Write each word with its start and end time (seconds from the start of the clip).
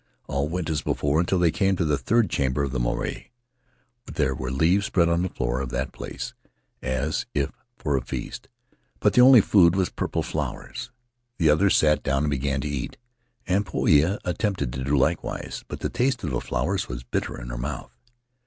All 0.27 0.49
went 0.49 0.67
as 0.71 0.81
before 0.81 1.19
until 1.19 1.37
they 1.37 1.51
came 1.51 1.75
to 1.75 1.85
the 1.85 1.95
third 1.99 2.27
chamber 2.31 2.63
of 2.63 2.71
the 2.71 2.79
marae; 2.79 3.29
there 4.11 4.33
were 4.33 4.49
leaves 4.49 4.87
spread 4.87 5.07
on 5.07 5.21
the 5.21 5.29
floor 5.29 5.59
of 5.61 5.69
that 5.69 5.91
place 5.93 6.33
as 6.81 7.27
if 7.35 7.51
for 7.77 7.95
a 7.95 8.01
feast, 8.01 8.47
but 8.99 9.13
the 9.13 9.21
only 9.21 9.41
food 9.41 9.75
was 9.75 9.89
purple 9.91 10.23
flowers. 10.23 10.89
The 11.37 11.51
others 11.51 11.77
sat 11.77 12.01
down 12.01 12.23
and 12.23 12.31
began 12.31 12.61
to 12.61 12.67
eat, 12.67 12.97
and 13.45 13.63
Poia 13.63 14.17
at 14.25 14.39
tempted 14.39 14.73
to 14.73 14.83
do 14.83 14.97
likewise, 14.97 15.63
but 15.67 15.81
the 15.81 15.87
taste 15.89 16.23
of 16.23 16.31
the 16.31 16.41
flowers 16.41 16.89
was 16.89 17.03
bitter 17.03 17.39
in 17.39 17.49
her 17.49 17.57
mouth. 17.59 17.91